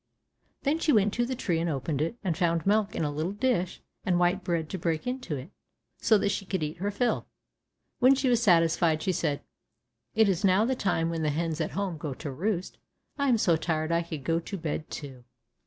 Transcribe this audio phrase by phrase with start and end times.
[0.63, 3.33] Then she went to the tree and opened it, and found milk in a little
[3.33, 5.51] dish, and white bread to break into it,
[5.99, 7.27] so that she could eat her fill.
[7.99, 9.43] When she was satisfied, she said,
[10.15, 12.79] "It is now the time when the hens at home go to roost,
[13.19, 15.23] I am so tired I could go to bed too."